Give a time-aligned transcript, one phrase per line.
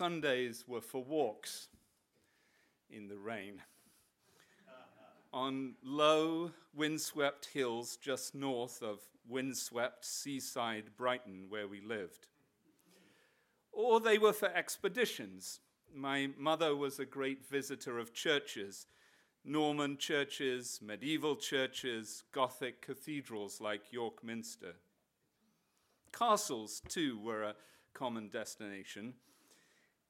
[0.00, 1.68] Sundays were for walks
[2.88, 3.60] in the rain.
[5.30, 12.28] On low, windswept hills just north of windswept seaside Brighton, where we lived.
[13.72, 15.60] Or they were for expeditions.
[15.94, 18.86] My mother was a great visitor of churches
[19.44, 24.76] Norman churches, medieval churches, Gothic cathedrals like York Minster.
[26.10, 27.54] Castles, too, were a
[27.92, 29.12] common destination.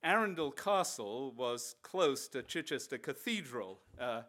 [0.03, 4.25] Arundel Castle was close to Chichester Cathedral, uh, a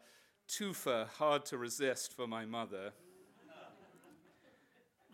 [0.49, 2.91] twofer hard to resist for my mother.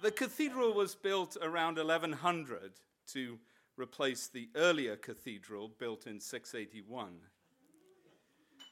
[0.01, 2.73] The cathedral was built around 1100
[3.13, 3.39] to
[3.77, 7.19] replace the earlier cathedral built in 681.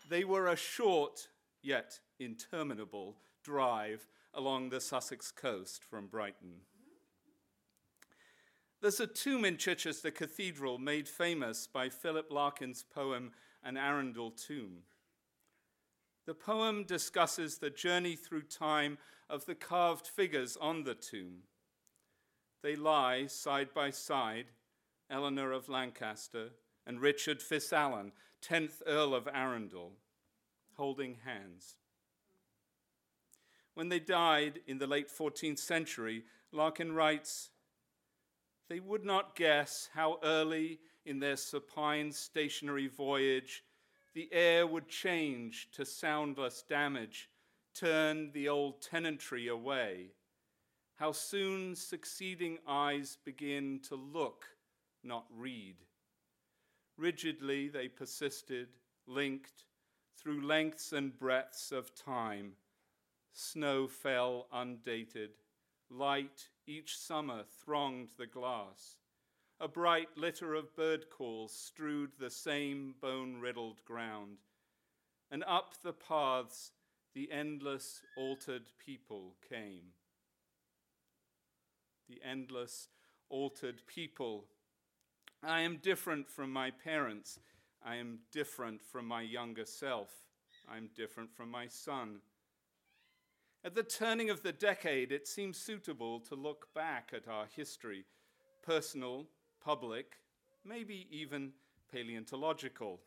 [0.09, 1.27] They were a short
[1.61, 6.61] yet interminable drive along the Sussex coast from Brighton.
[8.85, 13.31] There's a tomb in Chichester Cathedral made famous by Philip Larkin's poem
[13.63, 14.84] An Arundel Tomb.
[16.28, 21.45] The poem discusses the journey through time of the carved figures on the tomb.
[22.61, 24.52] They lie side by side,
[25.09, 26.50] Eleanor of Lancaster
[26.86, 28.11] and Richard FitzAlan,
[28.47, 29.94] 10th Earl of Arundel,
[30.75, 31.75] holding hands.
[33.73, 37.50] When they died in the late 14th century, Larkin writes,
[38.69, 43.63] they would not guess how early in their supine stationary voyage
[44.13, 47.30] the air would change to soundless damage,
[47.73, 50.11] turn the old tenantry away.
[50.95, 54.45] How soon succeeding eyes begin to look,
[55.03, 55.75] not read.
[56.97, 58.69] Rigidly they persisted,
[59.05, 59.66] linked
[60.17, 62.53] through lengths and breadths of time.
[63.33, 65.31] Snow fell undated,
[65.89, 68.97] light each summer thronged the glass.
[69.59, 74.38] A bright litter of bird calls strewed the same bone riddled ground.
[75.31, 76.72] And up the paths
[77.13, 79.94] the endless altered people came.
[82.09, 82.90] The endless
[83.29, 84.46] altered people.
[85.41, 87.40] I am different from my parents.
[87.84, 90.09] I am different from my younger self.
[90.69, 92.19] I am different from my son.
[93.66, 98.06] At the turning of the decade, it seems suitable to look back at our history
[98.62, 99.26] personal,
[99.59, 100.18] public,
[100.64, 101.52] maybe even
[101.92, 103.00] paleontological.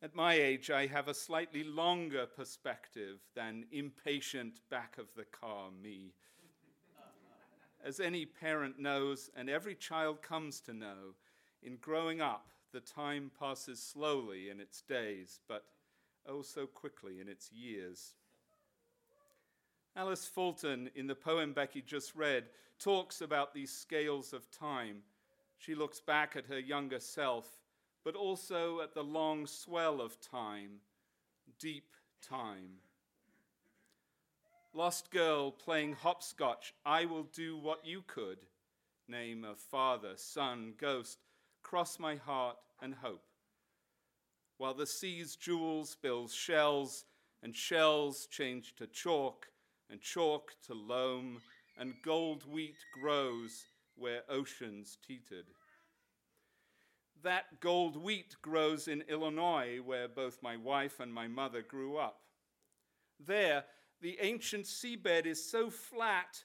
[0.00, 5.68] At my age, I have a slightly longer perspective than impatient back of the car
[5.70, 6.14] me.
[7.84, 11.16] As any parent knows, and every child comes to know,
[11.62, 15.64] in growing up, the time passes slowly in its days, but
[16.26, 18.14] oh so quickly in its years.
[19.96, 22.44] Alice Fulton, in the poem Becky just read,
[22.78, 24.98] talks about these scales of time.
[25.56, 27.48] She looks back at her younger self,
[28.04, 30.80] but also at the long swell of time,
[31.58, 32.80] deep time.
[34.74, 38.44] Lost girl playing hopscotch, I will do what you could.
[39.08, 41.20] Name of father, son, ghost,
[41.62, 43.24] cross my heart and hope.
[44.58, 47.06] While the sea's jewels builds shells,
[47.42, 49.48] and shells change to chalk,
[49.90, 51.40] and chalk to loam,
[51.78, 53.64] and gold wheat grows
[53.96, 55.46] where oceans teetered.
[57.22, 62.20] That gold wheat grows in Illinois, where both my wife and my mother grew up.
[63.18, 63.64] There,
[64.00, 66.44] the ancient seabed is so flat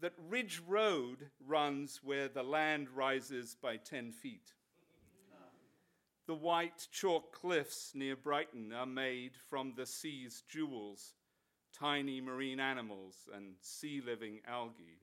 [0.00, 4.52] that Ridge Road runs where the land rises by 10 feet.
[6.26, 11.14] The white chalk cliffs near Brighton are made from the sea's jewels
[11.72, 15.00] tiny marine animals, and sea living algae.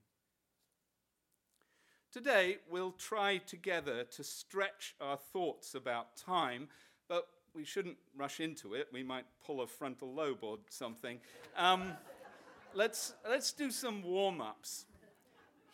[2.11, 6.69] Today, we'll try together to stretch our thoughts about time,
[7.09, 8.87] but we shouldn't rush into it.
[8.93, 11.19] We might pull a frontal lobe or something.
[11.57, 11.91] Um,
[12.73, 14.85] let's, let's do some warm ups.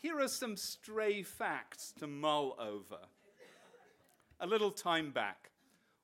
[0.02, 3.02] Here are some stray facts to mull over.
[4.40, 5.52] A little time back,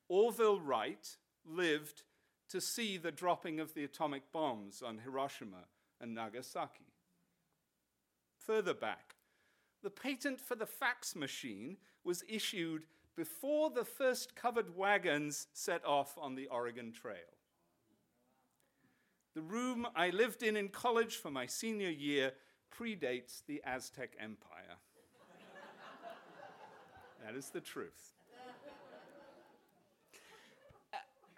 [0.07, 1.17] Orville Wright
[1.49, 2.03] lived
[2.49, 5.65] to see the dropping of the atomic bombs on Hiroshima
[5.99, 6.93] and Nagasaki.
[8.45, 9.15] Further back,
[9.83, 12.85] the patent for the fax machine was issued
[13.15, 17.35] before the first covered wagons set off on the Oregon Trail.
[19.33, 22.31] The room I lived in in college for my senior year
[22.75, 24.77] predates the Aztec Empire.
[27.25, 28.16] that is the truth.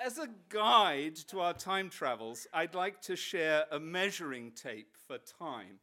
[0.01, 5.17] As a guide to our time travels, I'd like to share a measuring tape for
[5.17, 5.79] time,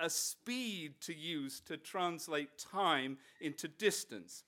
[0.00, 4.44] a speed to use to translate time into distance.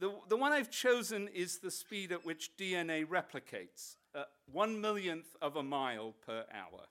[0.00, 5.36] The, the one I've chosen is the speed at which DNA replicates, uh, one millionth
[5.40, 6.86] of a mile per hour.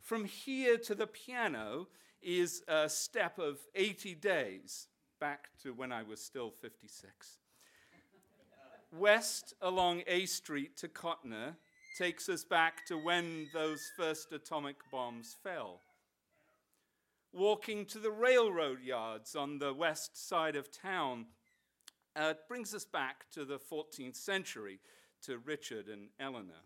[0.00, 1.86] From here to the piano
[2.20, 4.88] is a step of 80 days,
[5.20, 7.38] back to when I was still 56.
[8.92, 11.56] West along A Street to Cotner
[11.98, 15.80] takes us back to when those first atomic bombs fell.
[17.32, 21.26] Walking to the railroad yards on the west side of town
[22.16, 24.80] uh, brings us back to the 14th century,
[25.22, 26.62] to Richard and Eleanor.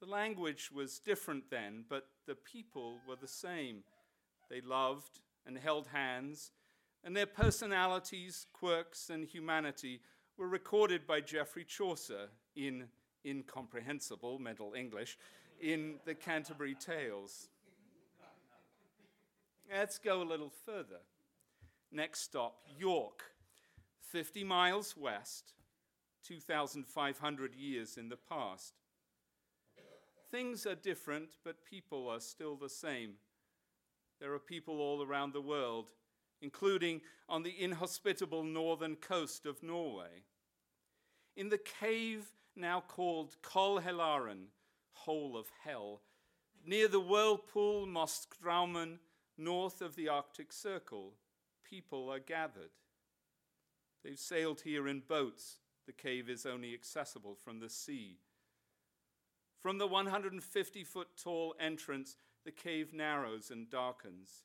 [0.00, 3.82] The language was different then, but the people were the same.
[4.48, 6.52] They loved and held hands,
[7.02, 10.00] and their personalities, quirks, and humanity
[10.40, 12.84] were recorded by Geoffrey Chaucer in
[13.26, 15.18] incomprehensible Middle English
[15.60, 17.50] in the Canterbury Tales.
[19.70, 21.00] Let's go a little further.
[21.92, 23.22] Next stop, York,
[24.00, 25.52] 50 miles west,
[26.26, 28.72] 2,500 years in the past.
[30.30, 33.16] Things are different, but people are still the same.
[34.20, 35.90] There are people all around the world,
[36.40, 40.24] including on the inhospitable northern coast of Norway.
[41.36, 44.46] In the cave now called Kollhellaren,
[44.92, 46.02] Hole of Hell,
[46.66, 48.98] near the whirlpool Moskstraumen,
[49.38, 51.14] north of the Arctic Circle,
[51.68, 52.70] people are gathered.
[54.02, 55.58] They've sailed here in boats.
[55.86, 58.18] The cave is only accessible from the sea.
[59.60, 64.44] From the 150 foot tall entrance, the cave narrows and darkens.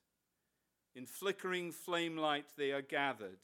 [0.96, 3.40] In flickering flame light, they are gathered.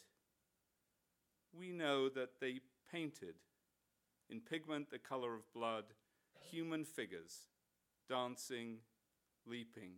[1.53, 2.61] We know that they
[2.91, 3.35] painted,
[4.29, 5.85] in pigment the color of blood,
[6.49, 7.47] human figures,
[8.09, 8.77] dancing,
[9.45, 9.93] leaping.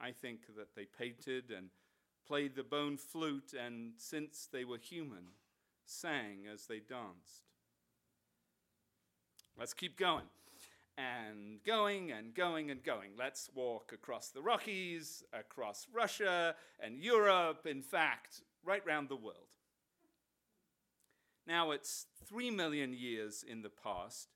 [0.00, 1.68] I think that they painted and
[2.26, 5.32] played the bone flute, and since they were human,
[5.84, 7.48] sang as they danced.
[9.58, 10.26] Let's keep going.
[10.96, 13.12] And going and going and going.
[13.16, 19.46] Let's walk across the Rockies, across Russia and Europe, in fact, right round the world.
[21.48, 24.28] Now it's three million years in the past,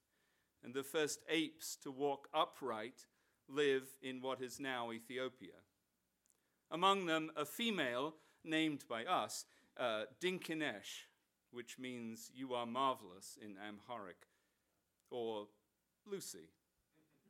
[0.64, 3.05] and the first apes to walk upright
[3.50, 5.61] live in what is now Ethiopia.
[6.70, 8.14] Among them, a female
[8.44, 9.44] named by us,
[9.79, 11.05] uh, Dinkinesh,
[11.50, 14.26] which means you are marvelous in Amharic,
[15.11, 15.49] or
[16.11, 16.49] Lucy.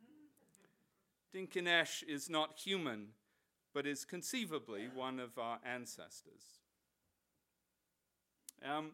[1.34, 3.08] Dinkinesh is not human,
[3.75, 6.61] but is conceivably one of our ancestors.
[8.64, 8.93] Um,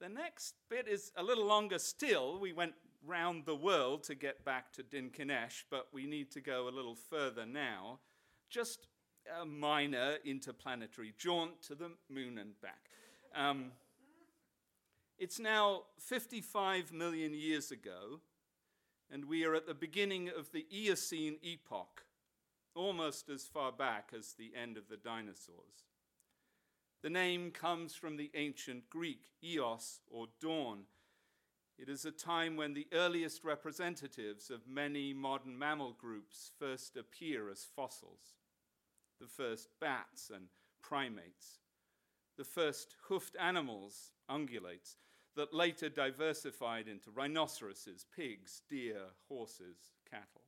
[0.00, 2.38] the next bit is a little longer still.
[2.38, 2.74] We went
[3.04, 6.94] round the world to get back to Dinkinesh, but we need to go a little
[6.94, 8.00] further now.
[8.48, 8.86] Just
[9.40, 12.90] a minor interplanetary jaunt to the moon and back.
[13.34, 13.72] Um,
[15.18, 18.20] it's now 55 million years ago,
[19.10, 22.04] and we are at the beginning of the Eocene epoch,
[22.74, 25.87] almost as far back as the end of the dinosaurs.
[27.02, 30.84] The name comes from the ancient Greek, eos, or dawn.
[31.78, 37.50] It is a time when the earliest representatives of many modern mammal groups first appear
[37.50, 38.34] as fossils.
[39.20, 40.46] The first bats and
[40.82, 41.60] primates,
[42.36, 44.96] the first hoofed animals, ungulates,
[45.36, 49.76] that later diversified into rhinoceroses, pigs, deer, horses,
[50.10, 50.42] cattle.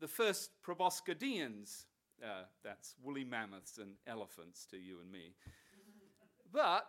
[0.00, 1.84] The first proboscideans,
[2.22, 5.34] uh, that's woolly mammoths and elephants to you and me.
[6.52, 6.86] But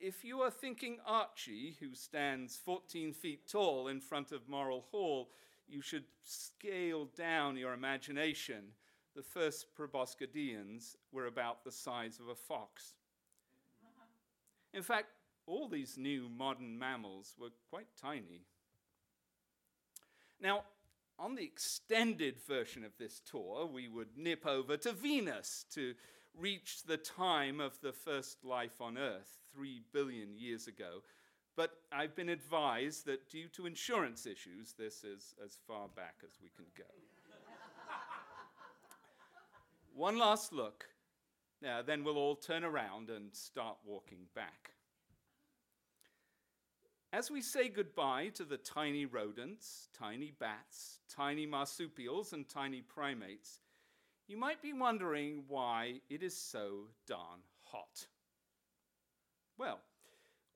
[0.00, 5.30] if you are thinking Archie, who stands 14 feet tall in front of Morrill Hall,
[5.68, 8.64] you should scale down your imagination.
[9.14, 12.94] The first proboscideans were about the size of a fox.
[14.72, 15.06] In fact,
[15.46, 18.42] all these new modern mammals were quite tiny.
[20.40, 20.64] Now,
[21.18, 25.94] on the extended version of this tour, we would nip over to Venus to
[26.36, 31.02] reach the time of the first life on Earth, three billion years ago.
[31.56, 36.38] But I've been advised that due to insurance issues, this is as far back as
[36.42, 36.84] we can go.
[39.94, 40.86] One last look,
[41.64, 44.73] now, then we'll all turn around and start walking back.
[47.14, 53.60] As we say goodbye to the tiny rodents, tiny bats, tiny marsupials, and tiny primates,
[54.26, 58.08] you might be wondering why it is so darn hot.
[59.56, 59.78] Well,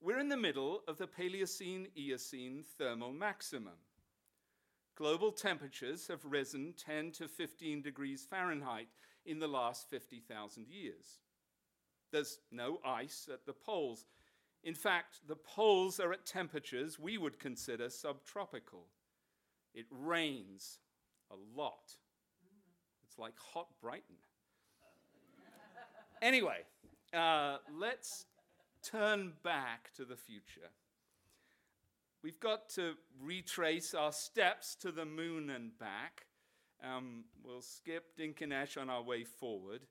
[0.01, 3.79] we're in the middle of the Paleocene Eocene thermal maximum.
[4.95, 8.89] Global temperatures have risen 10 to 15 degrees Fahrenheit
[9.25, 11.21] in the last 50,000 years.
[12.11, 14.03] There's no ice at the poles.
[14.63, 18.87] In fact, the poles are at temperatures we would consider subtropical.
[19.73, 20.79] It rains
[21.31, 21.95] a lot.
[23.07, 24.17] It's like hot Brighton.
[26.21, 26.59] anyway,
[27.13, 28.25] uh, let's
[28.83, 30.69] turn back to the future.
[32.21, 36.25] We've got to retrace our steps to the moon and back.
[36.83, 39.81] Um, we'll skip Dinkinesh on our way forward.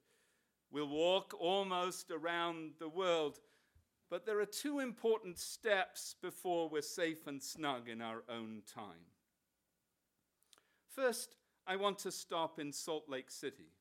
[0.71, 3.39] We'll walk almost around the world.
[4.11, 9.13] But there are two important steps before we're safe and snug in our own time.
[10.95, 11.37] First,
[11.67, 13.73] I want to stop in Salt Lake City.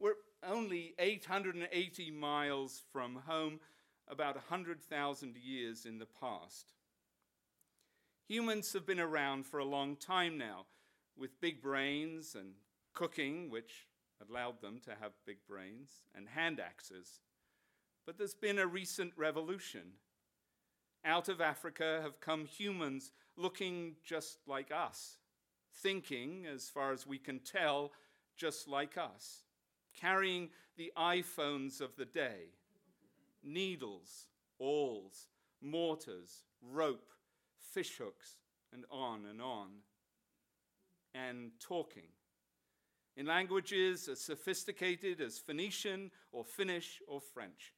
[0.00, 3.60] We're only 880 miles from home,
[4.08, 6.72] about 100,000 years in the past.
[8.28, 10.64] Humans have been around for a long time now,
[11.16, 12.54] with big brains and
[12.94, 13.86] cooking, which
[14.26, 17.20] allowed them to have big brains, and hand axes.
[18.06, 19.92] But there's been a recent revolution.
[21.04, 25.18] Out of Africa have come humans looking just like us,
[25.82, 27.92] thinking, as far as we can tell,
[28.36, 29.42] just like us,
[29.98, 32.50] carrying the iPhones of the day
[33.42, 34.26] needles,
[34.58, 35.28] awls,
[35.60, 37.10] mortars, rope,
[37.74, 38.38] fishhooks,
[38.72, 39.68] and on and on,
[41.14, 42.08] and talking
[43.16, 47.72] in languages as sophisticated as Phoenician or Finnish or French.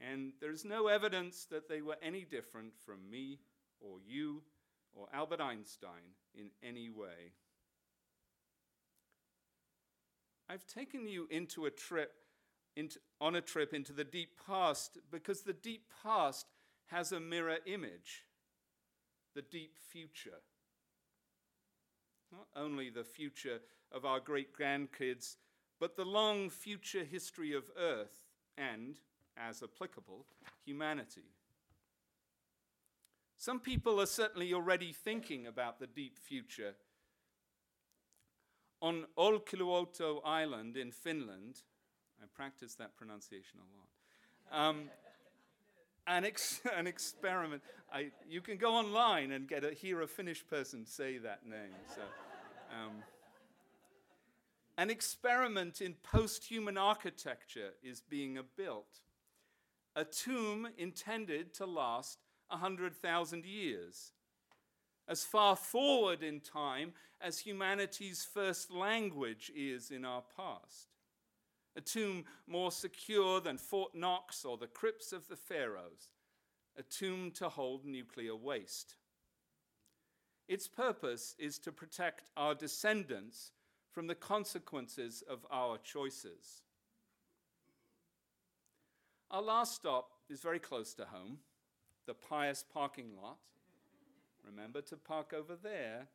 [0.00, 3.38] And there's no evidence that they were any different from me
[3.80, 4.42] or you
[4.92, 7.32] or Albert Einstein in any way.
[10.48, 12.12] I've taken you into a trip
[12.76, 16.46] into, on a trip into the deep past because the deep past
[16.86, 18.24] has a mirror image
[19.34, 20.42] the deep future.
[22.30, 23.58] Not only the future
[23.90, 25.36] of our great grandkids,
[25.80, 29.00] but the long future history of Earth and,
[29.36, 30.26] as applicable,
[30.64, 31.24] humanity.
[33.36, 36.74] Some people are certainly already thinking about the deep future.
[38.80, 41.62] On Olkiluoto Island in Finland,
[42.22, 44.68] I practice that pronunciation a lot.
[44.68, 44.90] Um,
[46.06, 47.62] an, ex- an experiment.
[47.92, 51.74] I, you can go online and get a, hear a Finnish person say that name.
[51.94, 52.02] So,
[52.70, 53.02] um,
[54.76, 59.00] an experiment in post human architecture is being built.
[59.96, 64.12] A tomb intended to last 100,000 years,
[65.06, 70.88] as far forward in time as humanity's first language is in our past
[71.76, 76.10] a tomb more secure than Fort Knox or the crypts of the pharaohs,
[76.76, 78.96] a tomb to hold nuclear waste.
[80.46, 83.52] Its purpose is to protect our descendants
[83.92, 86.62] from the consequences of our choices.
[89.30, 91.38] Our last stop is very close to home,
[92.06, 93.38] the pious parking lot.
[94.44, 96.06] Remember to park over there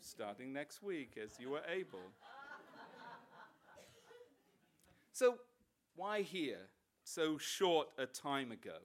[0.00, 2.12] starting next week as you are able.
[5.12, 5.36] So,
[5.96, 6.68] why here
[7.04, 8.78] so short a time ago?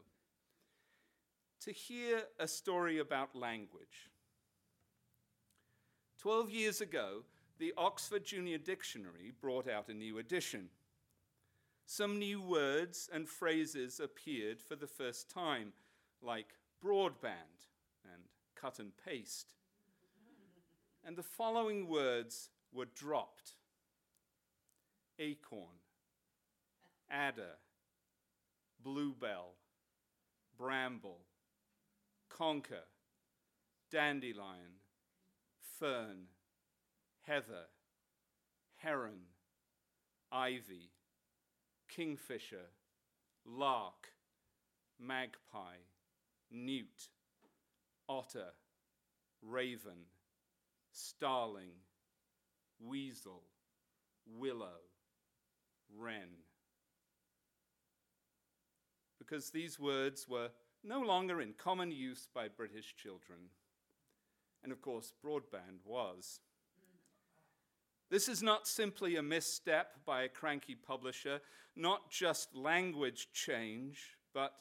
[1.62, 4.12] To hear a story about language.
[6.20, 7.24] Twelve years ago,
[7.58, 10.70] the Oxford Junior Dictionary brought out a new edition.
[11.86, 15.74] Some new words and phrases appeared for the first time,
[16.22, 16.48] like
[16.84, 17.70] broadband
[18.04, 18.24] and
[18.56, 19.54] cut and paste.
[21.06, 23.52] And the following words were dropped
[25.20, 25.80] acorn,
[27.10, 27.58] adder,
[28.84, 29.54] bluebell,
[30.58, 31.22] bramble,
[32.30, 32.88] conker,
[33.92, 34.82] dandelion,
[35.80, 36.26] fern,
[37.22, 37.68] heather,
[38.78, 39.22] heron,
[40.32, 40.90] ivy,
[41.96, 42.68] kingfisher,
[43.46, 44.10] lark,
[45.00, 45.82] magpie,
[46.52, 47.10] newt,
[48.10, 48.54] otter,
[49.42, 50.08] raven,
[50.92, 51.72] starling,
[52.80, 53.44] weasel,
[54.26, 54.82] willow,
[55.96, 56.30] wren
[59.26, 60.50] because these words were
[60.84, 63.40] no longer in common use by British children.
[64.64, 66.40] And of course, broadband was.
[68.16, 71.42] This is not simply a misstep by a cranky publisher,
[71.76, 74.54] not just language change, but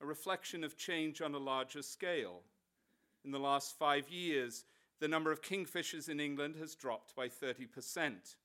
[0.00, 2.40] a reflection of change on a larger scale.
[3.26, 4.64] In the last five years,
[5.00, 8.36] the number of kingfishers in England has dropped by 30%.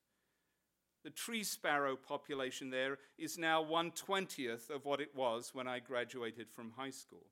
[1.06, 6.50] The tree sparrow population there is now 120th of what it was when I graduated
[6.52, 7.28] from high school.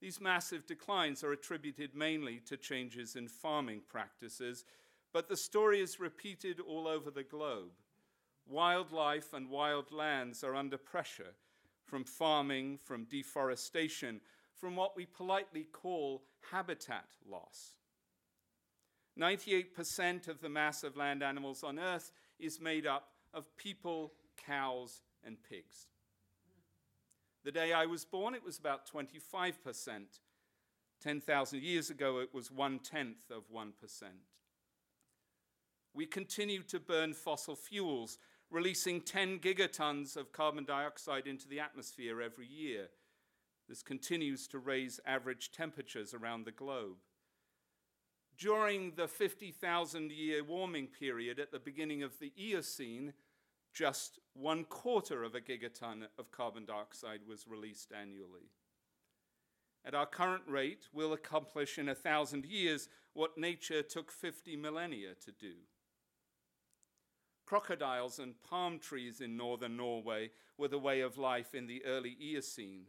[0.00, 4.64] These massive declines are attributed mainly to changes in farming practices,
[5.12, 7.72] but the story is repeated all over the globe.
[8.48, 11.34] Wildlife and wild lands are under pressure
[11.84, 14.20] from farming, from deforestation,
[14.54, 17.74] from what we politely call habitat loss.
[19.18, 24.12] 98% of the mass of land animals on Earth is made up of people,
[24.46, 25.88] cows, and pigs.
[27.44, 29.52] The day I was born, it was about 25%.
[31.02, 33.72] 10,000 years ago, it was one tenth of 1%.
[35.94, 38.18] We continue to burn fossil fuels,
[38.50, 42.88] releasing 10 gigatons of carbon dioxide into the atmosphere every year.
[43.68, 46.96] This continues to raise average temperatures around the globe.
[48.38, 53.12] During the 50,000 year warming period at the beginning of the Eocene,
[53.72, 58.50] just one quarter of a gigaton of carbon dioxide was released annually.
[59.84, 65.14] At our current rate, we'll accomplish in a thousand years what nature took 50 millennia
[65.24, 65.54] to do.
[67.52, 72.16] Crocodiles and palm trees in northern Norway were the way of life in the early
[72.18, 72.86] Eocene.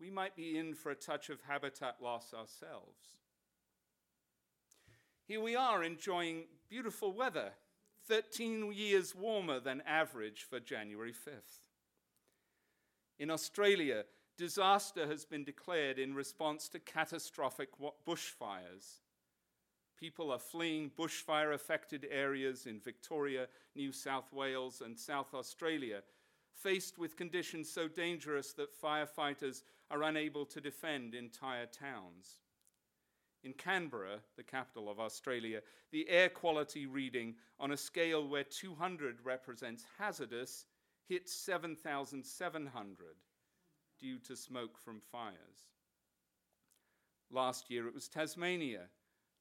[0.00, 3.20] We might be in for a touch of habitat loss ourselves.
[5.28, 7.52] Here we are enjoying beautiful weather
[8.08, 11.60] 13 years warmer than average for January 5th.
[13.20, 14.06] In Australia,
[14.36, 17.68] disaster has been declared in response to catastrophic
[18.04, 19.03] bushfires.
[19.98, 26.02] People are fleeing bushfire affected areas in Victoria, New South Wales, and South Australia,
[26.52, 32.40] faced with conditions so dangerous that firefighters are unable to defend entire towns.
[33.44, 35.60] In Canberra, the capital of Australia,
[35.92, 40.64] the air quality reading on a scale where 200 represents hazardous
[41.06, 43.06] hit 7,700
[44.00, 45.68] due to smoke from fires.
[47.30, 48.88] Last year it was Tasmania,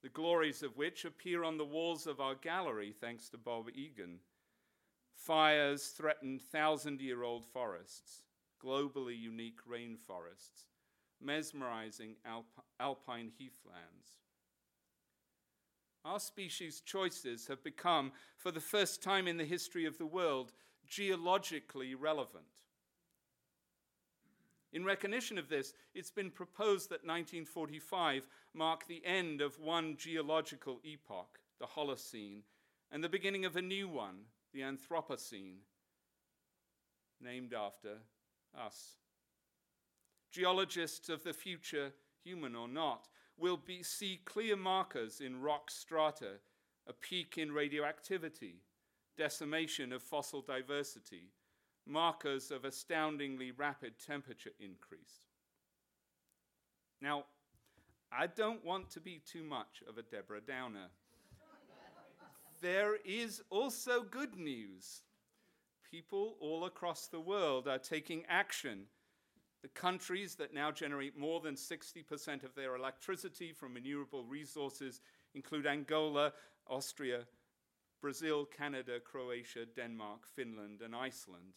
[0.03, 4.19] the glories of which appear on the walls of our gallery thanks to Bob Egan.
[5.15, 8.23] Fires threatened thousand year old forests,
[8.61, 10.67] globally unique rainforests,
[11.21, 14.17] mesmerizing alp- alpine heathlands.
[16.03, 20.51] Our species' choices have become, for the first time in the history of the world,
[20.85, 22.43] geologically relevant.
[24.73, 30.79] In recognition of this, it's been proposed that 1945 mark the end of one geological
[30.83, 32.41] epoch, the Holocene,
[32.91, 35.57] and the beginning of a new one, the Anthropocene,
[37.21, 37.97] named after
[38.59, 38.97] us.
[40.31, 43.07] Geologists of the future, human or not,
[43.37, 46.39] will be, see clear markers in rock strata,
[46.87, 48.55] a peak in radioactivity,
[49.17, 51.29] decimation of fossil diversity,
[51.85, 55.27] markers of astoundingly rapid temperature increase.
[57.01, 57.25] Now,
[58.11, 60.87] I don't want to be too much of a Deborah Downer.
[62.61, 65.01] there is also good news.
[65.89, 68.85] People all across the world are taking action
[69.63, 74.99] the countries that now generate more than 60% of their electricity from renewable resources
[75.33, 76.33] include Angola,
[76.67, 77.21] Austria,
[78.01, 81.53] Brazil, Canada, Croatia, Denmark, Finland, and Iceland.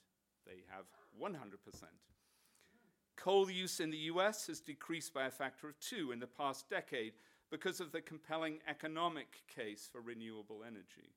[0.47, 0.85] They have
[1.21, 1.35] 100%.
[3.17, 6.69] Coal use in the US has decreased by a factor of two in the past
[6.69, 7.15] decade
[7.51, 11.15] because of the compelling economic case for renewable energy.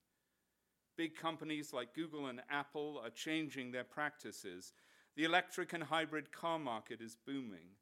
[0.98, 4.74] Big companies like Google and Apple are changing their practices
[5.20, 7.76] the electric and hybrid car market is booming.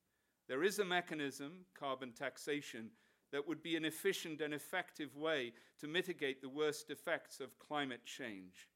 [0.47, 2.89] There is a mechanism, carbon taxation,
[3.31, 8.05] that would be an efficient and effective way to mitigate the worst effects of climate
[8.05, 8.69] change.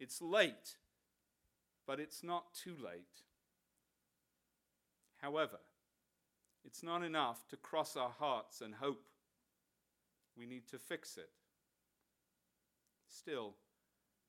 [0.00, 0.78] It's late,
[1.90, 3.24] but it's not too late.
[5.16, 5.58] However,
[6.64, 9.08] it's not enough to cross our hearts and hope.
[10.38, 11.30] We need to fix it.
[13.08, 13.54] Still,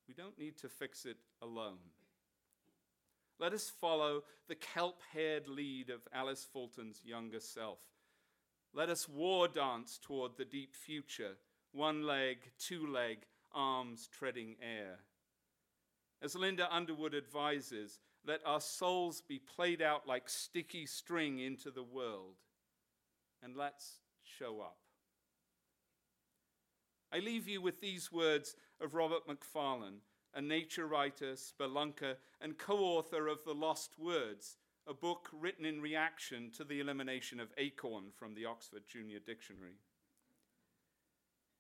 [0.08, 1.78] we don't need to fix it alone.
[3.39, 7.78] Let us follow the kelp haired lead of Alice Fulton's younger self.
[8.74, 11.34] Let us war dance toward the deep future,
[11.74, 13.19] one leg, two leg,
[13.54, 14.97] arms treading air.
[16.22, 21.84] As Linda Underwood advises, let our souls be played out like sticky string into the
[21.84, 22.36] world.
[23.44, 24.78] And let's show up.
[27.12, 30.02] I leave you with these words of Robert Macfarlane
[30.34, 34.58] a nature writer, spelunker, and co author of The Lost Words,
[34.88, 39.76] a book written in reaction to the elimination of acorn from the Oxford Junior Dictionary.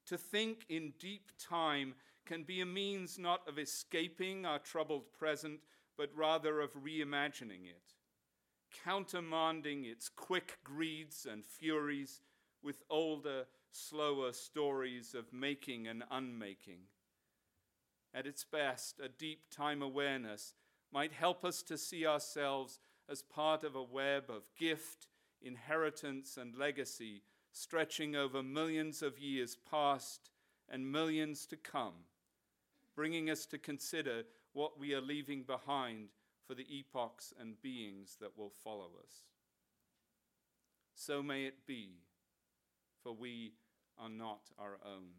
[0.07, 1.93] To think in deep time
[2.31, 5.59] can be a means not of escaping our troubled present,
[5.97, 7.91] but rather of reimagining it,
[8.85, 12.21] countermanding its quick greeds and furies
[12.63, 16.79] with older, slower stories of making and unmaking.
[18.13, 20.53] At its best, a deep time awareness,
[20.89, 25.07] might help us to see ourselves as part of a web of gift,
[25.41, 30.29] inheritance, and legacy stretching over millions of years past
[30.69, 32.05] and millions to come,
[32.95, 34.23] bringing us to consider
[34.53, 36.09] what we are leaving behind
[36.47, 39.25] for the epochs and beings that will follow us.
[40.93, 41.91] So may it be,
[43.01, 43.53] for we
[43.97, 45.11] are not our own.